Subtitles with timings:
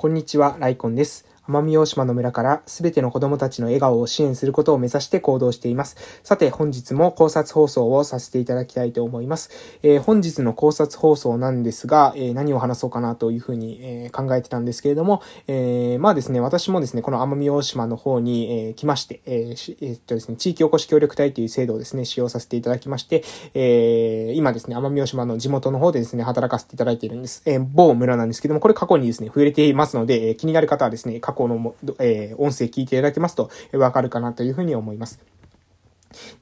[0.00, 1.26] こんにちは、ライコンです。
[1.50, 5.96] 奄美大島の村からすべての子供たちの笑顔を支援することを目指して行動しています。
[6.22, 9.50] さて、本日も考察放送をさせていただきたいと思います。
[9.82, 23.24] えー、本日の考察放送なんですが、えー、何を話そうかなというふうに、えー、考えてたんですけれども、えまあですね、私もですね、この奄美大島の方に、え来まして、ええっとですね、地域おこし協力隊という制度をですね、使用させていただきまして、
[23.54, 27.42] え今ですね、奄美大島の地元の方でですね、働かせていただいているんです。
[27.46, 35.20] え某村なんですけども、これ過去にですね、触れていますので、え気になる方はですね、過去のえー、音声聞いていただけますと、えわかるかなというふうに思います。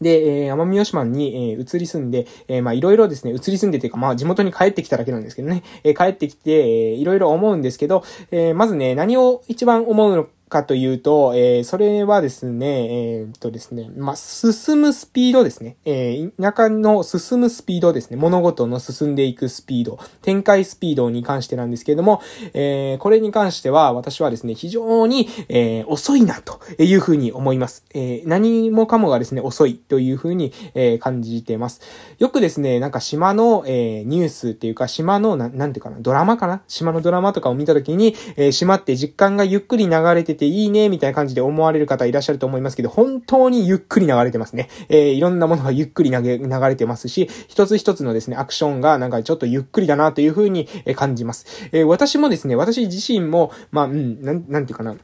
[0.01, 15.77] で、えー、奄美大島に、えー、移り住んで、えー、まあいろいろですね、移り住んでというか、まあ地元に帰ってきただけなんですけどね、えー、帰ってきて、えー、いろいろ思うんですけど、えー、まずね、何を一番思うのかというと、えー、それはですね、えー、っとですね、まあ、進むスピードですね。
[15.84, 18.16] えー、田舎の進むスピードですね。
[18.16, 22.21] 物事の進んでいくスピード、展開スピードに関してなんですけれども、
[22.55, 27.85] えー、これに関しては私はですね、非常に、えー、遅いなというふうに思います。
[27.95, 31.80] えー、何もかもがですね、遅いというふうに、えー、感じています。
[32.18, 36.62] よくですね、なんか島の、えー、ニュースっていうか、島の、ななんていうかな、ドラマかな？
[36.68, 44.68] 島のドラマとかを見たときに、えー、島って実感がゆっくり流れてていいね、みたいな感じで思われる方いらっしゃると思いますけど、本当にゆっくり流れてますね。
[44.88, 51.46] えー、いろんなものがゆっくり流れてますし、一つ一つのですね、アクションがなんかちょっとゆっくりだなというふうに感じます。
[51.72, 54.96] えー、私もですね、私自身も、まあ、うん、なん、なんていうかな。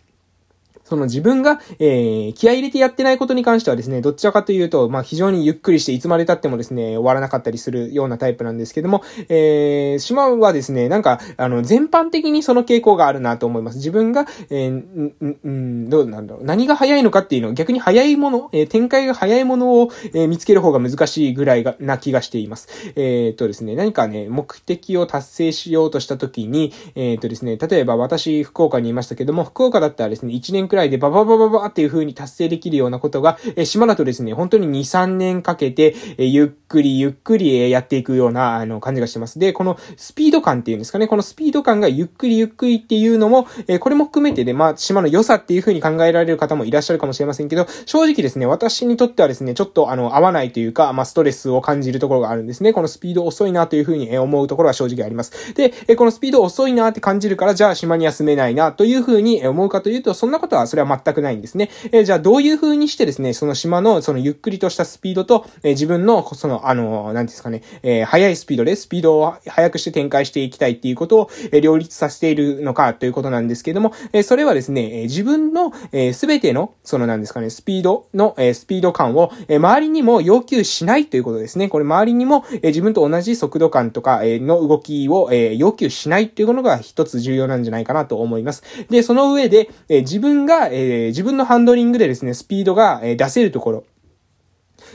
[0.95, 13.78] その自分が、えー、気合入れてやってないことに関してはですね、どちらかというと、まあ、非常にゆっくりしていつまで経ってもですね、終わらなかったりするようなタイプなんですけども、えー、島はですね、なんか、あの、全般的にその傾向があるなと思います。
[13.78, 16.45] 自分が、えー、ん、ん、どうなんだろう。
[16.45, 22.69] 何が早いのかっていうのを逆に早いもの、えー、展開が早いものを、えー、見つける方が難しいぐらいが、な気がしています。
[22.95, 39.39] え、っとですね、何かね、目的を達成しようとしたときに、え、っとですね、例えば私、福岡にいましたけども、福岡だったらですね、1年くらいでバババババっていう風に達成できるようなことが、え島だとですね、本当に2、3年かけて、えゆっくりゆっくりやっていくような、あの、感じがします。
[39.39, 52.73] で、このスピード感っていうんですかね、このスピード感がゆっくりゆっくりっていうのも、えこれも含めてで、まあ、島の良さっていう風に考えられる方もいらっしゃるかもしれませんけど、正直ですね、私にとってはですね、ちょっとあの、合わないというか、まあ、ストレスを感じるところがあるんですね。
[52.73, 55.55] このスピード遅いなという風に思うところは正直あります。
[55.55, 61.70] で、このスピード遅いなって感じるから、じゃあ島に休めないなという風に思うかというと、そんなことはそれは全くないんですね。
[61.92, 81.69] えー、じゃあどういう風にしてですね、その島のそのゆっくりとしたスピードと、えー、自分のその、あの、なんですかね、えー、速いスピードでスピードを速くして展開していきたいっていうことを、えー、両立させているのかということなんですけども、えー、それはですね、えー、自分の、えー、全ての、そのなんですかね、スピードの、えー、スピード感を、えー、周りにも要求しないということですね。
[81.69, 88.63] これ周りにも、えー、自分と同じ速度感とか、えー、の動きを、えー、要求しないっていうことが一つ重要なんじゃないかなと思います。
[88.91, 93.85] で、その上で、えー、自分が、がえー、自分のハンドリングでですね、スピードがえ出せるところ。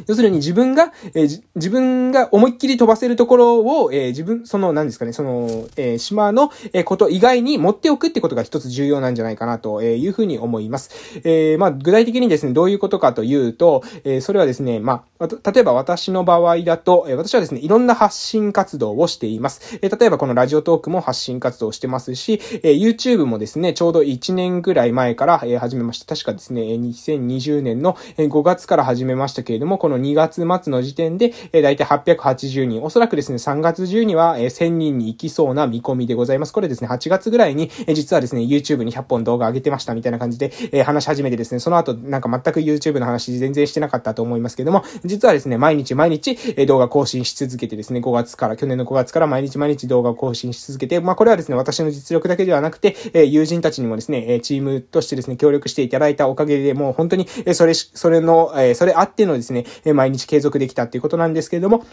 [0.08, 11.20] 要するに自分が、えー、自分が思いっきり飛ばせるところを、えー、自分、その、何ですかね、その、えー、島の、えこと以外に持っておくってことが一つ重要なんじゃないかなというふうに思います。
[11.24, 19.80] えまあ、具体的にですね、どういうことかというと、えそれはですね、まあ、例えば私の場合だと、え私はですね、いろんな発信活動をしています。
[19.82, 26.16] え例えばこのラジオトークも発信活動してますし、え YouTube もですね、ちょうど1年ぐらい前から、え始めました。
[26.16, 36.54] 確かですね、2020年の5月から始めましたけれども、もこの2月末の時点で、えー、だいたい880人、おそらくですね、3月中には、えー、1000人に行きそうな見込みでございます。
[36.54, 61.86] これですね、8月ぐらいに、えー、実はですね、YouTube に100本動画上げてましたみたいな感じで、えー、話し始めてですね、その後、なんか全く YouTube の話全然してなかったと思いますけども、実はですね、毎日毎日、えー、動画更新し続けてですね、5月から、去年の5月から毎日毎日動画を更新し続けて、まあこれはですね、私の実力だけではなくて、えー、友人たちにもですね、えー、チームとしてですね、協力していただいたおかげで、もう本当に、えー、それ、それの、えー、それあってのですね、え、毎日継続できたっていうことなんですけれども、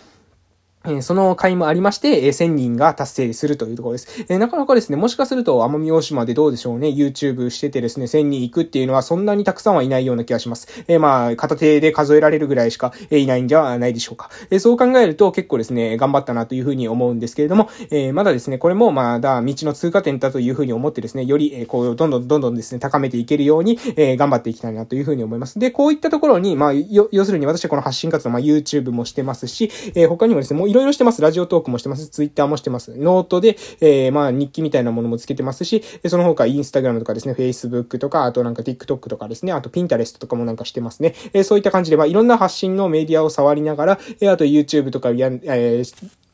[0.89, 4.27] えその回もありまして、え1000人が達成するというところです。
[4.29, 10.85] えなかなかですね、もしかすると奄美大島でどうでしょうね、YouTube しててですね、1000人行くっていうのはそんなにたくさんはいないような気がします。
[10.89, 14.31] えまあ、片手で数えられるぐらいしか、えいないんじゃないでしょうか。
[14.51, 25.59] えそう考えると結構ですね、頑張ったなというふうに思うんですけれども、えまだですね、これもまだ道の通過点だというふうに思ってですね、より、えこう、どんどんどんどんですね、高めていけるように、え頑張っていきたいなというふうに思います。
[25.59, 31.21] で、こういったところに、まあ、要するに私はこの発信活動、まあ、YouTube もしてますし、え他にもですね、もうろいろしてます。
[31.21, 32.07] ラジオトークもしてます。
[32.07, 32.97] ツイッターもしてます。
[32.97, 41.15] ノートで、えー、まあ、日記みたいなものもつけてますし、その他、インスタグラムとかですね、Facebook とか、あとなんか TikTok とかですね、あと Pinterest とかもなんかしてますね。
[41.33, 46.26] えー、そういった感じで、まあ、いろんな発信のメディアを触りながら、えー、あと YouTube とかや、えー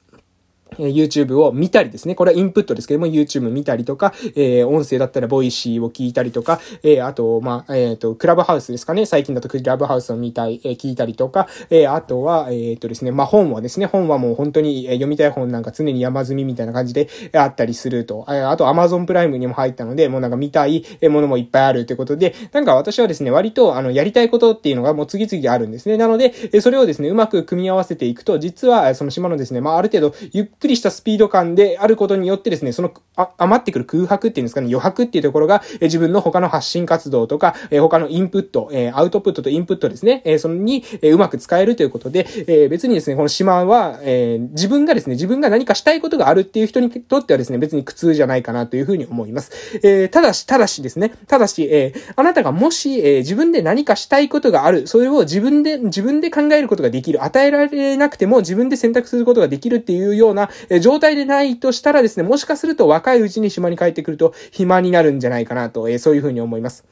[0.79, 2.15] え YouTube を見たりですね。
[2.15, 9.07] これはインプットですけども、YouTube 見たりとか、えー、音声だったら Voicy を聞いたりとか、えー、あと、まあ、えっ、ー、と、クラブハウスですかね。
[9.07, 18.41] 最近だとクラブハウスを見たり、えー、聞いたりとか、えー、あとは、えっ、とですね、まあ、本はですね、本はもう本当に、え、読みたい本なんか常に山積みみたいな感じで、あったりするとえ。
[18.43, 25.97] あと、Amazon プライムにも入ったので、もうなんか見たいものもいっぱいあるということで、なんか私はですね、割と、あの、やりたいことっていうのがもう次々あるんですね。
[25.97, 49.81] なので、えそれをですね、うまく組み合わせていくと、実は、その島のですね、まあ、ある程度、ゆっくりしたスピード感であることによってですね、その、あ、余ってくる空白っていうんですかね、余白っていうところが、え自分の他の発信活動とか、え他のインプット、えアウトプットとインプットですね、えそのに、えうまく使えるということで、え別にですね、この島は、え自分がですね、自分が何かしたいことがあるっていう人にとってはですね、別に苦痛じゃないかなというふうに思います。
[49.83, 66.85] えただし、ただしですね、ただし、えあなたがもし、え自分で何かしたいことがある、それを自分で、自分で考えることができる、与えられなくても自分で選択することができるっていうような、え状態でないとしたらですね、もしかすると若いうちに島に帰ってくると暇になるんじゃないかなと、えそういうふうに思います。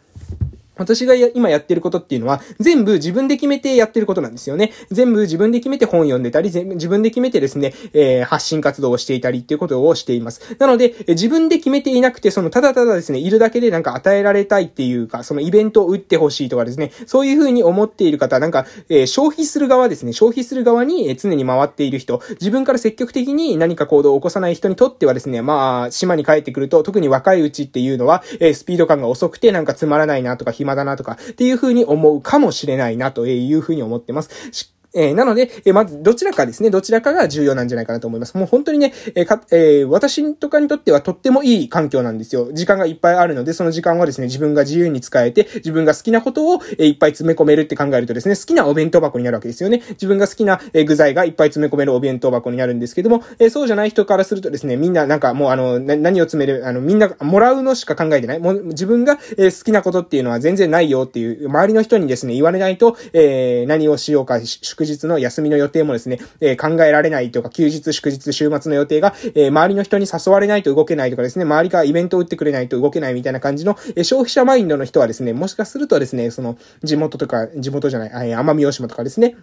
[0.80, 4.72] 私が今やってることっていうのは、全部自分で決めてやってることなんですよね。
[4.90, 10.56] 全部自分で決めて本読んでたり、全部自分で決めてですね、えー、発信活動をしていたりっていうことをしています。
[10.58, 34.72] なので、自分で決めていなくて、その、ただただですね、いるだけでなんか与えられたいっていうか、そのイベントを打ってほしいとかですね、そういうふうに思っている方、なんか、えー、消費する側ですね、消費する側に常に回っている人、自分から積極的に何か行動を起こさない人にとってはですね、まあ、島に帰ってくると、特に若いうちっていうのは、えー、スピード感が遅くてなんかつまらないなとか暇だなとかっていういうふうに思うかもしれないなというふうに思ってます。
[34.94, 38.36] えー、なので、えー、まず、どちらかですね、どちらかが重要なんじゃないかなと思います。
[38.36, 42.52] もう本当にね、えー、か、え私とかにとってはとってもいい環境なんですよ。
[42.52, 49.82] 時間がいっぱいあるので、その時間はですね、自分が自由に使えて、自分が好きなことを、えいっぱい詰め込めるって考えるとですね、好きなお弁当箱になるわけですよね。
[49.90, 58.38] 自分が好きな、え具材がいっぱい詰め込めるお弁当箱になるんですけども、えそうじゃない人からするとですね、みんななんかもうあの、何を詰める、あの、みんなもらうのしか考えてない。
[58.38, 64.40] もう自分が、え好きなことっていうのは全然ないよっていう、周りの人にですね、言われないと、え何をしようか、
[64.80, 79.36] 祝日の休みの予定もですね、えー、考えられないとか、休日、祝日、週末の予定が、えー、周りの人に誘われないと動けないとかですね、周りがイベントを打ってくれないと動けないみたいな感じの、えー、消費者マインドの人はですね、もしかするとですね、その、地元とか、地元じゃない、奄美大島とかですね、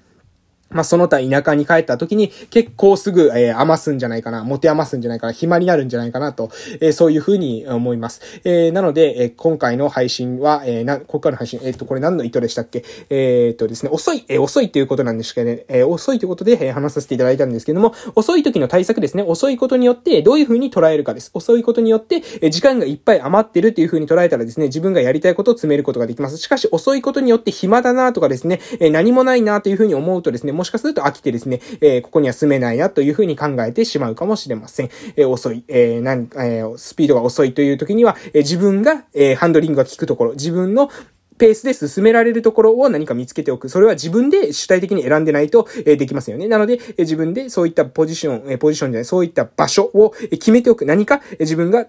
[0.69, 6.49] まあ、その他田舎に帰った時に結構すぐ、えー、余すんじゃないかな、持て余すんじゃないかな、暇になるんじゃないかなと、
[6.81, 8.21] えー、そういうふうに思います。
[8.43, 12.83] えー、なので、えー、今回の配信は、えー、な、ここからの配信、えっ、と、これ何の意図でしたっけ？
[13.09, 21.31] えっ、とですね、遅い、えー、遅いっていうことなんですけどね、えー、遅いということで、えー、話させていただいたんですけども、遅い時の対策ですね、遅いことによってどういうふうに捉えるかです。
[21.33, 26.37] 遅いことによって、えー、時間がいっぱい余ってるっていうふうに捉えたらですね、自分がやりたいことを詰めることができます。
[26.37, 34.89] しかし、遅いことによって暇だなとかですね、えー、何もないなというふうに思うとですね、もしかすると飽きてですね、え、ここには住めないなというふうに考えてしまうかもしれません。
[35.15, 40.89] え、遅い、えー、なん、え、スピードが遅いという時には、え、自分が、え、ハンドリングが効くところ、自分の
[41.37, 43.69] ペースで進められるところを何か見つけておく。
[43.69, 46.47] それは自分で主体的に選んでないと、できますよね。
[46.47, 50.85] なので、自分でそういったポジション、ポジションじゃない、そういった場所を決めておく。
[50.85, 51.87] 何か、自分が、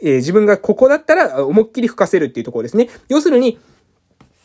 [0.00, 2.88] 自分がここだったら思いっきり吹かせるっていうところですね。
[3.08, 3.58] 要するに、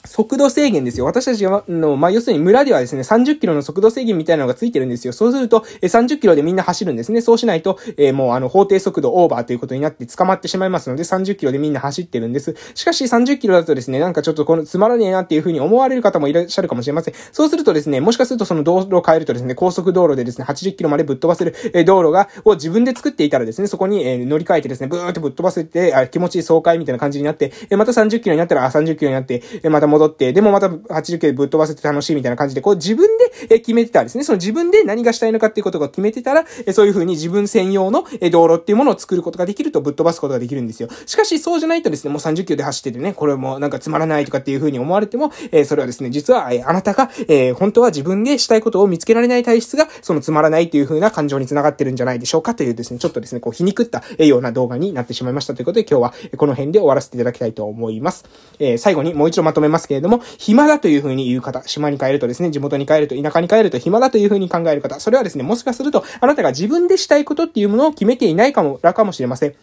[0.05, 1.05] 速度制限ですよ。
[1.05, 5.13] 私たちの、まあ、要するに村ではですね、30キロの速度制限みたいなのがついてるんですよ。
[5.13, 7.21] そうすると、え30キロでみんな走るんですね。
[7.21, 12.55] そうしないと、えー、もうあの、法定速度オーバーということになって捕まってしまいますので、30キロでみんな走ってるんです。
[12.75, 17.13] しかし30キロだとですね、なんかちょっとこのつまらねえなっていうふうに思われる方もいらっしゃるかもしれません。
[17.33, 33.09] そうするとですね、もしかするとその道路を変えるとですね、高速道路でですね、80キロまでぶっ飛ばせる、え道路が、を自分で作っていたらですね、そこに、え乗り換えてですね、ブーってぶっ飛ばせて、あ気持ちいい爽快みたいな感じになって、えまた30キロになったら、あ、30キロになって、えまた戻って、でもまた80キロぶっ飛ばせて楽しいみたいな感じで、こう自分
[33.47, 40.89] で決めてたらですね、その自分で何がしたいのかっていうことが決めてたら、そういう風に自分専用の道路っていうものを作ることができるとぶっ飛ばすことができるんですよ。
[41.05, 58.25] しかし、そうじゃないとですね、もう30キロで走っててね、これもなんかつまらないとかっていう風に思われても、えそれはですね、実は、えあなたが、え本当は自分でしたいことを見つけられない体質が、そのつまらないっていう風な感情につながってるんじゃないでしょうかというですね、ちょっとですね、こう皮肉ったような動画になってしまいましたということで、今日はこの辺で終わらせていただきたいと思います。
[58.59, 69.55] え最後にもう一度まとめますけれども、暇だというふうに言う方、島に帰るとですね、地元に帰ると、田舎に帰ると暇だというふうに考える方、それはですね、もしかすると、あなたが自分でしたいことっていうものを決めていないかも、らかもしれません。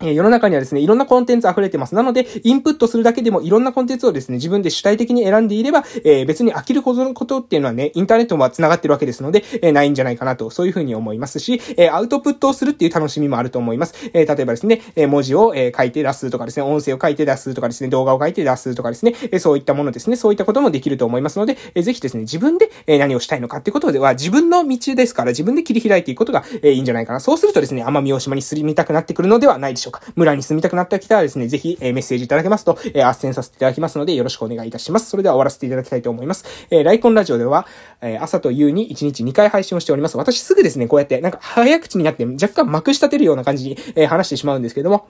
[0.00, 1.94] え世の中にはですね、いろんなコンテンツ溢れてます。
[1.94, 13.94] なので、インプットするだけでもいろんなコンテンツをですね、自分で主体的に選んでいれば、えー、別に飽きることのことっていうのはね、インターネットも繋がってるわけですので、えー、ないんじゃないかなと、そういうふうに思いますし、えー、アウトプットをするっていう楽しみもあると思います。
[14.12, 27.20] え例えばですね、え文字を、え書いて出すとかですね、音声を書いて出すとかですね、動画を書いて出すとかですね、えそういったものですね、そういったこともできると思いますので、えぜひですね、自分で、え何をしたいのかってことでは、自分の道ですから、自分で切り開いていくことが、えいいんじゃないかな。
[27.20, 29.83] そうするとですね、奄美大島に住みたくなってくるのではないでしょうか。
[30.16, 35.10] 村に住みたくなってきたらですね、ぜひ、えメッセージいただけますと、えー、斡旋させていただきますので、よろしくお願いいたします。
[35.10, 36.44] それでは終わらせていただきたいと思います。
[36.70, 37.66] えー、ライコンラジオでは、
[38.00, 40.16] えー、朝と夕に1日2回配信をしております。
[40.16, 45.08] 私すぐですね、こうやって、なんか早口になって若干まくし立てるような感じに、えー、話してしまうんですけども、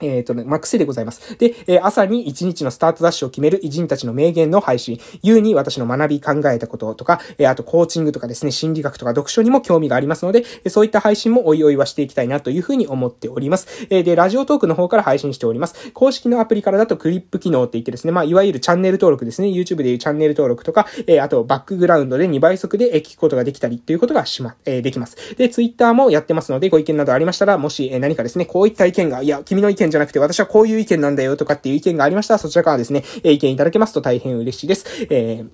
[0.00, 1.36] えっ、ー、とね、まあ、癖でございます。
[1.38, 13.86] で、えー、朝に一日のスタートダッシュを決める偉人たちの名言の配信、夕に私の学び考えたこととか、えー、あとコーチングとかですね、心理学とか読書にも興味がありますので、えそういった配信もおいおいはしていきたいなというふうに思っております。
[13.90, 15.90] えで、ラジオトークの方から配信しております。
[15.92, 25.16] 公式のアプリからだとクリップ機能って言ってですね、まあ、いわゆるチャンネル登録ですね、YouTube でいうチャンネル登録とか、えあとバックグラウンドで2倍速で聞くことができたりっていうことがしま、えできます。
[25.36, 34.86] で、Twitter もやってますので、ご意見などありましたら、もし、え何かですね、こういった意見が、いや、君の意見じゃなくて私はこういういう意見なんだよとかっていう意見がありましたら、そちらからですね、え意見いただけますと大変嬉しいです。
[35.10, 35.48] えー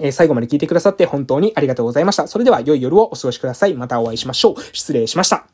[0.00, 2.26] え最後まで聞いてくださって本当にありがとうございました。
[2.26, 3.74] それでは良い夜をお過ごしください。
[3.74, 4.60] またお会いしましょう。
[4.72, 5.53] 失礼しました。